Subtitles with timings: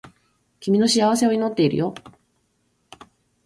[0.59, 1.93] 君の幸せを祈っているよ